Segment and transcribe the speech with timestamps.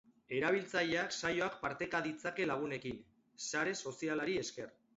[0.35, 2.99] Erabiltzaileak saioak parteka ditzake lagunekin,
[3.53, 4.77] sare sozialari esker.